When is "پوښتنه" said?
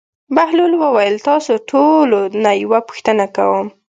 2.87-3.25